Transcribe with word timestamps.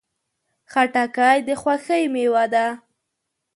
خټکی 0.71 1.37
د 1.47 1.49
خوښۍ 1.61 2.03
میوه 2.13 2.43
ده. 2.53 2.65